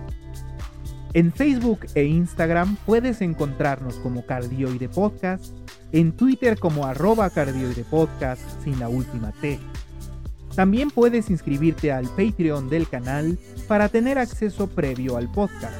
En 1.15 1.33
Facebook 1.33 1.81
e 1.95 2.05
Instagram 2.05 2.77
puedes 2.85 3.23
encontrarnos 3.23 3.97
como 3.97 4.27
Cardioide 4.27 4.89
Podcast 4.89 5.53
en 5.93 6.13
Twitter 6.13 6.59
como 6.59 6.85
arroba 6.85 7.31
cardioidepodcast 7.31 8.43
sin 8.63 8.79
la 8.79 8.89
última 8.89 9.33
T. 9.33 9.59
También 10.55 10.91
puedes 10.91 11.31
inscribirte 11.31 11.93
al 11.93 12.07
Patreon 12.09 12.69
del 12.69 12.89
canal 12.89 13.39
para 13.69 13.89
tener 13.89 14.19
acceso 14.19 14.67
previo 14.67 15.17
al 15.17 15.31
podcast 15.31 15.77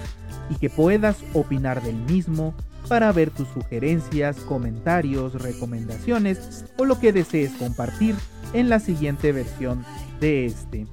y 0.51 0.55
que 0.55 0.71
puedas 0.71 1.19
opinar 1.35 1.83
del 1.83 1.97
mismo 1.97 2.55
para 2.89 3.13
ver 3.13 3.31
tus 3.31 3.49
sugerencias, 3.49 4.37
comentarios, 4.39 5.35
recomendaciones 5.43 6.65
o 6.79 6.85
lo 6.85 6.99
que 6.99 7.13
desees 7.13 7.53
compartir 7.53 8.15
en 8.53 8.69
la 8.69 8.81
siguiente 8.81 9.33
versión 9.33 9.85
de 10.21 10.47
este. 10.47 10.87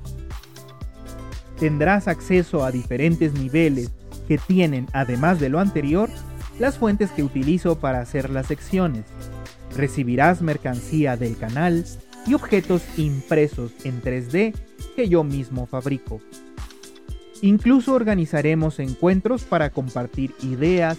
Tendrás 1.59 2.07
acceso 2.07 2.65
a 2.65 2.71
diferentes 2.71 3.33
niveles 3.33 3.91
que 4.27 4.37
tienen, 4.37 4.87
además 4.93 5.39
de 5.39 5.49
lo 5.49 5.59
anterior, 5.59 6.09
las 6.59 6.77
fuentes 6.77 7.11
que 7.11 7.23
utilizo 7.23 7.79
para 7.79 8.01
hacer 8.01 8.29
las 8.29 8.47
secciones. 8.47 9.05
Recibirás 9.75 10.41
mercancía 10.41 11.17
del 11.17 11.37
canal 11.37 11.85
y 12.27 12.33
objetos 12.33 12.81
impresos 12.97 13.71
en 13.83 14.01
3D 14.01 14.53
que 14.95 15.09
yo 15.09 15.23
mismo 15.23 15.65
fabrico. 15.65 16.21
Incluso 17.41 17.93
organizaremos 17.93 18.79
encuentros 18.79 19.43
para 19.43 19.69
compartir 19.69 20.33
ideas, 20.41 20.97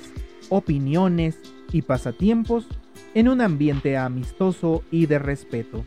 opiniones 0.48 1.36
y 1.72 1.82
pasatiempos 1.82 2.66
en 3.14 3.28
un 3.28 3.40
ambiente 3.40 3.96
amistoso 3.96 4.84
y 4.90 5.06
de 5.06 5.18
respeto. 5.18 5.84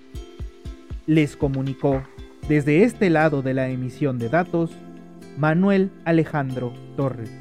Les 1.10 1.36
comunicó 1.36 2.04
desde 2.48 2.84
este 2.84 3.10
lado 3.10 3.42
de 3.42 3.56
la 3.56 3.70
emisión 3.70 4.20
de 4.20 4.30
datos 4.30 4.70
Manuel 5.40 5.90
Alejandro 6.06 6.72
Torres. 6.98 7.32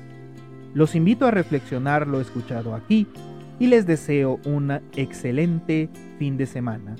Los 0.72 0.94
invito 0.94 1.26
a 1.26 1.32
reflexionar 1.32 2.06
lo 2.06 2.22
escuchado 2.22 2.74
aquí 2.74 3.06
y 3.58 3.66
les 3.66 3.86
deseo 3.86 4.40
un 4.46 4.70
excelente 4.96 5.90
fin 6.18 6.38
de 6.38 6.46
semana. 6.46 6.96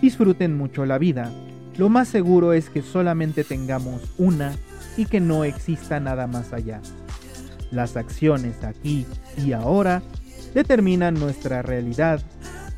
Disfruten 0.00 0.56
mucho 0.56 0.86
la 0.86 0.96
vida. 0.96 1.30
Lo 1.76 1.90
más 1.90 2.08
seguro 2.08 2.54
es 2.54 2.70
que 2.70 2.80
solamente 2.80 3.44
tengamos 3.44 4.14
una 4.16 4.54
y 4.96 5.04
que 5.04 5.20
no 5.20 5.44
exista 5.44 6.00
nada 6.00 6.26
más 6.26 6.54
allá. 6.54 6.80
Las 7.70 7.98
acciones 7.98 8.64
aquí 8.64 9.04
y 9.36 9.52
ahora 9.52 10.00
determinan 10.54 11.12
nuestra 11.20 11.60
realidad 11.60 12.22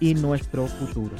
y 0.00 0.16
nuestro 0.16 0.66
futuro. 0.66 1.14